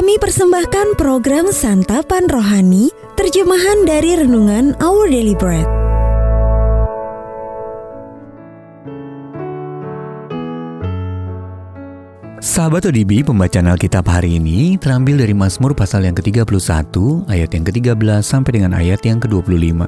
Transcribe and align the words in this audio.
Kami 0.00 0.16
persembahkan 0.16 0.96
program 0.96 1.52
Santapan 1.52 2.24
Rohani, 2.24 2.88
terjemahan 3.20 3.84
dari 3.84 4.16
Renungan 4.16 4.72
Our 4.80 5.12
Daily 5.12 5.36
Bread. 5.36 5.68
Sahabat 12.40 12.88
ODB, 12.88 13.28
pembacaan 13.28 13.68
Alkitab 13.68 14.08
hari 14.08 14.40
ini 14.40 14.80
terambil 14.80 15.20
dari 15.20 15.36
Mazmur 15.36 15.76
pasal 15.76 16.08
yang 16.08 16.16
ke-31, 16.16 16.48
ayat 17.28 17.52
yang 17.52 17.64
ke-13 17.68 18.24
sampai 18.24 18.56
dengan 18.56 18.72
ayat 18.72 19.04
yang 19.04 19.20
ke-25. 19.20 19.84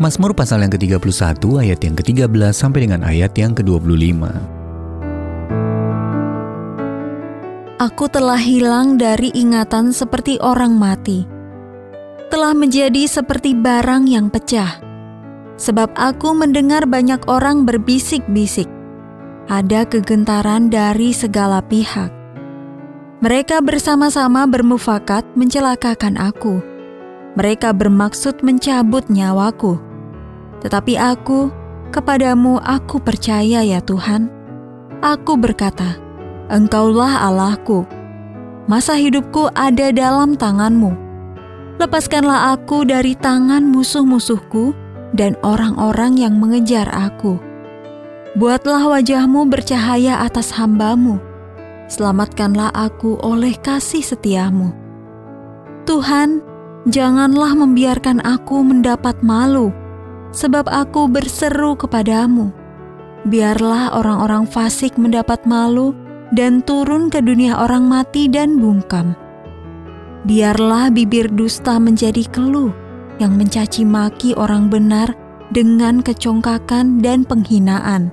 Mazmur 0.00 0.32
pasal 0.32 0.64
yang 0.64 0.72
ke-31, 0.72 1.44
ayat 1.60 1.80
yang 1.84 1.92
ke-13 1.92 2.56
sampai 2.56 2.88
dengan 2.88 3.04
ayat 3.04 3.36
yang 3.36 3.52
ke-25. 3.52 4.56
Aku 7.78 8.10
telah 8.10 8.42
hilang 8.42 8.98
dari 8.98 9.30
ingatan 9.38 9.94
seperti 9.94 10.34
orang 10.42 10.74
mati. 10.74 11.22
Telah 12.26 12.50
menjadi 12.50 13.06
seperti 13.06 13.54
barang 13.54 14.10
yang 14.10 14.34
pecah. 14.34 14.82
Sebab 15.54 15.94
aku 15.94 16.34
mendengar 16.34 16.90
banyak 16.90 17.22
orang 17.30 17.62
berbisik-bisik 17.62 18.66
ada 19.46 19.86
kegentaran 19.86 20.68
dari 20.74 21.14
segala 21.14 21.62
pihak. 21.62 22.10
Mereka 23.22 23.62
bersama-sama 23.62 24.42
bermufakat 24.50 25.22
mencelakakan 25.38 26.18
aku. 26.18 26.58
Mereka 27.38 27.78
bermaksud 27.78 28.42
mencabut 28.42 29.06
nyawaku. 29.06 29.78
Tetapi 30.66 30.98
aku, 30.98 31.54
kepadamu 31.94 32.58
aku 32.58 32.98
percaya 32.98 33.62
ya 33.62 33.78
Tuhan. 33.78 34.26
Aku 34.98 35.38
berkata, 35.38 36.07
Engkaulah 36.48 37.28
Allahku. 37.28 37.84
Masa 38.68 38.96
hidupku 38.96 39.48
ada 39.56 39.92
dalam 39.92 40.36
tanganmu. 40.36 40.92
Lepaskanlah 41.80 42.56
aku 42.58 42.84
dari 42.84 43.16
tangan 43.16 43.64
musuh-musuhku 43.68 44.72
dan 45.16 45.38
orang-orang 45.40 46.20
yang 46.20 46.36
mengejar 46.36 46.90
aku 46.92 47.40
Buatlah 48.38 48.86
wajahmu 48.86 49.50
bercahaya 49.50 50.22
atas 50.22 50.54
hambamu. 50.54 51.18
Selamatkanlah 51.90 52.70
aku 52.70 53.18
oleh 53.18 53.58
kasih 53.58 53.98
setiamu. 53.98 54.70
Tuhan, 55.88 56.38
janganlah 56.86 57.58
membiarkan 57.58 58.22
aku 58.22 58.62
mendapat 58.62 59.18
malu, 59.26 59.74
sebab 60.30 60.70
aku 60.70 61.10
berseru 61.10 61.74
kepadamu. 61.74 62.54
Biarlah 63.26 63.98
orang-orang 63.98 64.46
fasik 64.46 64.94
mendapat 64.94 65.42
malu 65.42 65.90
dan 66.32 66.60
turun 66.64 67.08
ke 67.08 67.24
dunia 67.24 67.56
orang 67.56 67.88
mati 67.88 68.28
dan 68.28 68.60
bungkam. 68.60 69.16
Biarlah 70.28 70.92
bibir 70.92 71.30
dusta 71.32 71.80
menjadi 71.80 72.26
keluh 72.28 72.74
yang 73.22 73.34
mencaci 73.38 73.86
maki 73.86 74.34
orang 74.36 74.68
benar 74.68 75.14
dengan 75.54 76.04
kecongkakan 76.04 77.00
dan 77.00 77.24
penghinaan. 77.24 78.12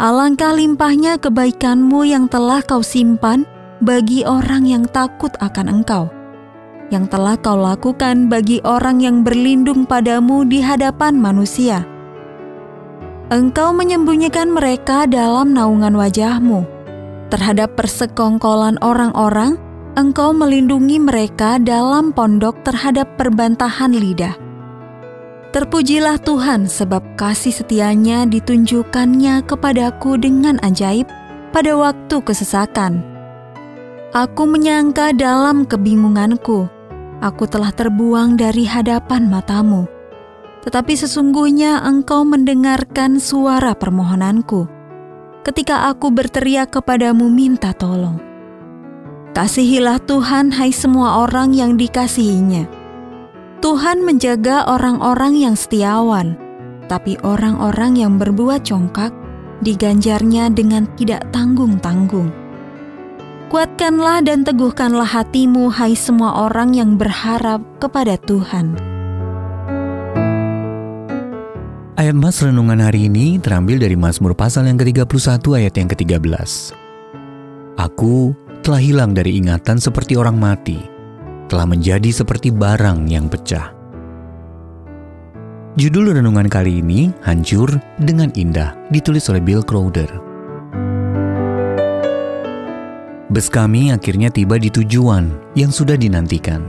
Alangkah 0.00 0.56
limpahnya 0.56 1.20
kebaikanmu 1.20 2.08
yang 2.08 2.24
telah 2.24 2.64
kau 2.64 2.80
simpan 2.80 3.44
bagi 3.84 4.24
orang 4.24 4.64
yang 4.64 4.84
takut 4.88 5.28
akan 5.44 5.68
engkau, 5.68 6.08
yang 6.88 7.04
telah 7.04 7.36
kau 7.36 7.60
lakukan 7.60 8.32
bagi 8.32 8.64
orang 8.64 9.04
yang 9.04 9.20
berlindung 9.20 9.84
padamu 9.84 10.48
di 10.48 10.64
hadapan 10.64 11.20
manusia. 11.20 11.84
Engkau 13.30 13.70
menyembunyikan 13.70 14.50
mereka 14.50 15.06
dalam 15.06 15.54
naungan 15.54 15.94
wajahmu. 15.94 16.66
Terhadap 17.30 17.78
persekongkolan 17.78 18.74
orang-orang, 18.82 19.54
engkau 19.94 20.34
melindungi 20.34 20.98
mereka 20.98 21.62
dalam 21.62 22.10
pondok 22.10 22.58
terhadap 22.66 23.06
perbantahan 23.14 23.94
lidah. 23.94 24.34
Terpujilah 25.54 26.18
Tuhan 26.26 26.66
sebab 26.66 27.06
kasih 27.14 27.54
setianya 27.54 28.26
ditunjukkannya 28.26 29.46
kepadaku 29.46 30.18
dengan 30.18 30.58
ajaib 30.66 31.06
pada 31.54 31.78
waktu 31.78 32.18
kesesakan. 32.26 32.98
Aku 34.10 34.42
menyangka 34.42 35.14
dalam 35.14 35.70
kebingunganku, 35.70 36.66
aku 37.22 37.46
telah 37.46 37.70
terbuang 37.70 38.34
dari 38.34 38.66
hadapan 38.66 39.30
matamu. 39.30 39.99
Tetapi 40.60 40.92
sesungguhnya 40.92 41.80
engkau 41.82 42.24
mendengarkan 42.24 43.16
suara 43.16 43.72
permohonanku 43.72 44.68
ketika 45.40 45.88
aku 45.88 46.12
berteriak 46.12 46.68
kepadamu 46.68 47.32
minta 47.32 47.72
tolong. 47.72 48.20
Kasihilah 49.32 49.96
Tuhan 50.04 50.52
hai 50.52 50.68
semua 50.68 51.24
orang 51.24 51.56
yang 51.56 51.80
dikasihinya 51.80 52.80
Tuhan 53.60 54.00
menjaga 54.00 54.64
orang-orang 54.72 55.36
yang 55.36 55.52
setiawan, 55.52 56.32
tapi 56.88 57.20
orang-orang 57.20 57.92
yang 57.92 58.16
berbuat 58.16 58.64
congkak 58.64 59.12
diganjarnya 59.60 60.48
dengan 60.48 60.88
tidak 60.96 61.28
tanggung-tanggung. 61.28 62.32
Kuatkanlah 63.52 64.24
dan 64.24 64.48
teguhkanlah 64.48 65.04
hatimu, 65.04 65.68
hai 65.76 65.92
semua 65.92 66.48
orang 66.48 66.72
yang 66.72 66.96
berharap 66.96 67.60
kepada 67.76 68.16
Tuhan. 68.24 68.89
Ayat 72.00 72.16
Mas 72.16 72.40
Renungan 72.40 72.80
hari 72.80 73.12
ini 73.12 73.36
terambil 73.36 73.76
dari 73.76 73.92
Mazmur 73.92 74.32
pasal 74.32 74.64
yang 74.64 74.80
ke-31 74.80 75.44
ayat 75.52 75.74
yang 75.76 75.84
ke-13. 75.84 76.72
Aku 77.76 78.32
telah 78.64 78.80
hilang 78.80 79.12
dari 79.12 79.36
ingatan 79.36 79.76
seperti 79.76 80.16
orang 80.16 80.40
mati 80.40 80.80
telah 81.52 81.68
menjadi 81.68 82.08
seperti 82.08 82.56
barang 82.56 83.04
yang 83.04 83.28
pecah. 83.28 83.76
Judul 85.76 86.16
renungan 86.16 86.48
kali 86.48 86.80
ini 86.80 87.12
Hancur 87.20 87.68
dengan 88.00 88.32
Indah, 88.32 88.72
ditulis 88.88 89.28
oleh 89.28 89.44
Bill 89.44 89.60
Crowder. 89.60 90.08
Bus 93.28 93.52
kami 93.52 93.92
akhirnya 93.92 94.32
tiba 94.32 94.56
di 94.56 94.72
tujuan 94.72 95.52
yang 95.52 95.68
sudah 95.68 96.00
dinantikan. 96.00 96.64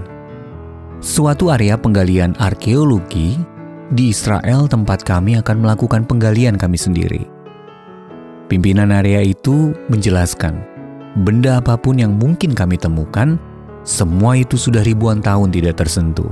Suatu 1.00 1.56
area 1.56 1.80
penggalian 1.80 2.36
arkeologi 2.36 3.61
di 3.92 4.16
Israel 4.16 4.72
tempat 4.72 5.04
kami 5.04 5.36
akan 5.44 5.68
melakukan 5.68 6.08
penggalian 6.08 6.56
kami 6.56 6.80
sendiri. 6.80 7.28
Pimpinan 8.48 8.92
area 8.92 9.20
itu 9.24 9.76
menjelaskan, 9.92 10.64
benda 11.28 11.60
apa 11.60 11.76
pun 11.76 12.00
yang 12.00 12.16
mungkin 12.16 12.56
kami 12.56 12.80
temukan 12.80 13.36
semua 13.84 14.40
itu 14.40 14.56
sudah 14.56 14.84
ribuan 14.84 15.20
tahun 15.20 15.52
tidak 15.52 15.84
tersentuh. 15.84 16.32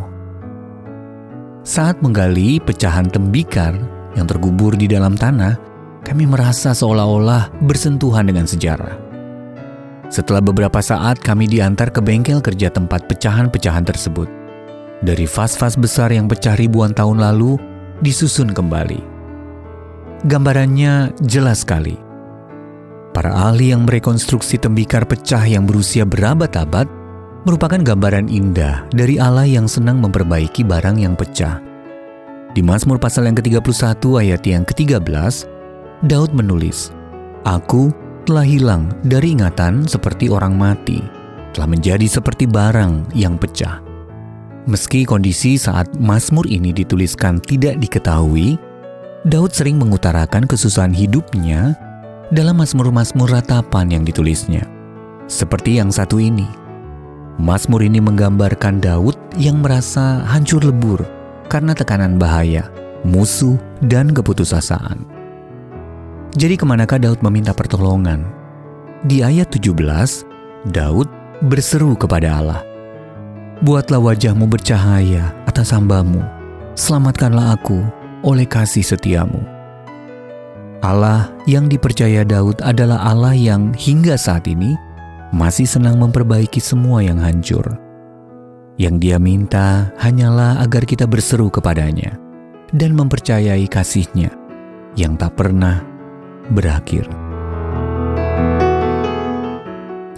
Saat 1.67 1.99
menggali 1.99 2.63
pecahan 2.63 3.11
tembikar 3.11 3.75
yang 4.15 4.23
terkubur 4.25 4.79
di 4.79 4.87
dalam 4.87 5.19
tanah, 5.19 5.59
kami 6.07 6.23
merasa 6.23 6.71
seolah-olah 6.71 7.51
bersentuhan 7.67 8.31
dengan 8.31 8.47
sejarah. 8.47 8.95
Setelah 10.09 10.41
beberapa 10.41 10.81
saat, 10.81 11.21
kami 11.21 11.45
diantar 11.45 11.93
ke 11.93 12.01
bengkel 12.01 12.41
kerja 12.41 12.73
tempat 12.73 13.05
pecahan-pecahan 13.05 13.85
tersebut. 13.85 14.38
Dari 14.99 15.23
vas-vas 15.23 15.79
besar 15.79 16.11
yang 16.11 16.27
pecah 16.27 16.59
ribuan 16.59 16.91
tahun 16.91 17.23
lalu, 17.23 17.55
disusun 18.03 18.51
kembali. 18.51 18.99
Gambarannya 20.27 21.15
jelas 21.23 21.63
sekali. 21.63 21.95
Para 23.15 23.31
ahli 23.31 23.71
yang 23.71 23.87
merekonstruksi 23.87 24.59
tembikar 24.59 25.07
pecah 25.07 25.41
yang 25.47 25.63
berusia 25.63 26.03
berabad-abad 26.03 26.87
merupakan 27.47 27.79
gambaran 27.79 28.27
indah 28.27 28.83
dari 28.91 29.15
Allah 29.15 29.47
yang 29.47 29.71
senang 29.71 30.03
memperbaiki 30.03 30.67
barang 30.67 30.99
yang 30.99 31.15
pecah. 31.15 31.63
Di 32.51 32.59
Mazmur 32.59 32.99
pasal 32.99 33.31
yang 33.31 33.37
ke-31 33.39 34.03
ayat 34.19 34.41
yang 34.43 34.63
ke-13, 34.67 35.47
Daud 36.05 36.31
menulis, 36.35 36.91
Aku 37.47 37.95
telah 38.27 38.43
hilang 38.43 38.91
dari 39.07 39.31
ingatan 39.31 39.87
seperti 39.87 40.27
orang 40.27 40.59
mati, 40.59 40.99
telah 41.55 41.71
menjadi 41.71 42.05
seperti 42.05 42.45
barang 42.45 43.15
yang 43.15 43.39
pecah. 43.39 43.88
Meski 44.67 45.07
kondisi 45.07 45.55
saat 45.55 45.87
Mazmur 45.95 46.43
ini 46.49 46.75
dituliskan 46.75 47.39
tidak 47.39 47.79
diketahui, 47.79 48.59
Daud 49.23 49.55
sering 49.55 49.79
mengutarakan 49.79 50.43
kesusahan 50.47 50.91
hidupnya 50.91 51.75
dalam 52.35 52.59
Mazmur-Mazmur 52.59 53.31
ratapan 53.31 53.91
yang 53.99 54.03
ditulisnya. 54.03 54.67
Seperti 55.29 55.79
yang 55.79 55.93
satu 55.93 56.19
ini, 56.19 56.47
Mazmur 57.39 57.79
ini 57.87 58.03
menggambarkan 58.03 58.83
Daud 58.83 59.15
yang 59.39 59.63
merasa 59.63 60.27
hancur 60.27 60.59
lebur 60.59 61.07
karena 61.47 61.71
tekanan 61.71 62.19
bahaya, 62.19 62.67
musuh, 63.07 63.55
dan 63.87 64.11
keputusasaan. 64.11 65.07
Jadi 66.35 66.59
ke 66.59 66.65
manakah 66.67 67.01
Daud 67.01 67.23
meminta 67.25 67.55
pertolongan? 67.55 68.27
Di 69.07 69.23
ayat 69.23 69.49
17, 69.49 69.71
Daud 70.69 71.07
berseru 71.47 71.95
kepada 71.95 72.37
Allah, 72.37 72.59
Buatlah 73.59 73.99
wajahmu 73.99 74.47
bercahaya 74.47 75.35
atas 75.43 75.75
hambamu, 75.75 76.23
selamatkanlah 76.79 77.59
aku 77.59 77.83
oleh 78.23 78.47
kasih 78.47 78.87
setiamu. 78.87 79.43
Allah 80.79 81.27
yang 81.43 81.67
dipercaya 81.67 82.23
Daud 82.23 82.63
adalah 82.63 83.03
Allah 83.03 83.35
yang 83.35 83.75
hingga 83.75 84.15
saat 84.15 84.47
ini 84.47 84.79
masih 85.35 85.67
senang 85.67 85.99
memperbaiki 85.99 86.63
semua 86.63 87.03
yang 87.03 87.19
hancur. 87.19 87.67
Yang 88.79 88.95
dia 89.03 89.17
minta 89.19 89.91
hanyalah 89.99 90.63
agar 90.63 90.87
kita 90.87 91.03
berseru 91.03 91.51
kepadanya 91.51 92.15
dan 92.71 92.95
mempercayai 92.95 93.67
kasihnya 93.67 94.31
yang 94.95 95.19
tak 95.19 95.35
pernah 95.35 95.83
berakhir. 96.55 97.28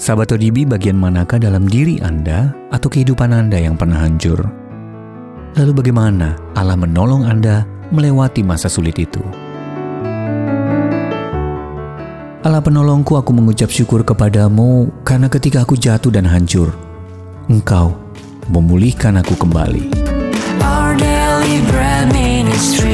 Sahabat 0.02 0.34
ODB 0.34 0.66
bagian 0.66 0.98
manakah 0.98 1.38
dalam 1.38 1.70
diri 1.70 2.02
Anda 2.02 2.50
atau 2.74 2.90
kehidupan 2.90 3.30
Anda 3.38 3.62
yang 3.62 3.78
pernah 3.78 4.02
hancur? 4.02 4.42
Lalu 5.54 5.78
bagaimana 5.78 6.42
Allah 6.58 6.74
menolong 6.74 7.22
Anda 7.22 7.70
melewati 7.94 8.42
masa 8.42 8.66
sulit 8.66 8.98
itu? 8.98 9.22
Allah 12.42 12.66
penolongku 12.66 13.14
aku 13.14 13.30
mengucap 13.30 13.70
syukur 13.70 14.02
kepadamu 14.02 14.90
karena 15.06 15.30
ketika 15.30 15.62
aku 15.62 15.78
jatuh 15.78 16.10
dan 16.10 16.26
hancur, 16.26 16.74
Engkau 17.46 17.94
memulihkan 18.50 19.22
aku 19.22 19.38
kembali. 19.38 19.86
Our 20.66 20.98
daily 20.98 21.62
bread 21.70 22.10
ministries, 22.10 22.91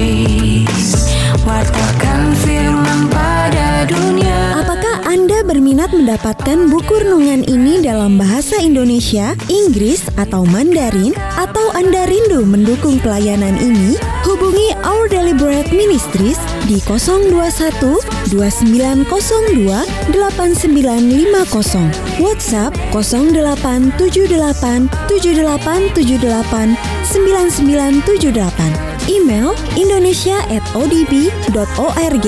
Berminat 5.88 6.20
mendapatkan 6.20 6.68
buku 6.68 7.00
renungan 7.00 7.48
ini 7.48 7.80
dalam 7.80 8.20
bahasa 8.20 8.60
Indonesia, 8.60 9.32
Inggris, 9.48 10.04
atau 10.20 10.44
Mandarin? 10.44 11.16
Atau 11.40 11.64
Anda 11.72 12.04
rindu 12.04 12.44
mendukung 12.44 13.00
pelayanan 13.00 13.56
ini? 13.56 13.96
Hubungi 14.28 14.76
Our 14.84 15.08
Bread 15.40 15.72
Ministries 15.72 16.36
di 16.68 16.84
021 16.84 18.04
2902 18.36 19.08
8950. 20.12 22.20
WhatsApp 22.20 22.76
0878 22.92 24.92
7878 24.92 26.76
9978. 27.16 29.08
Email 29.08 29.56
indonesia@odb.org. 29.80 32.28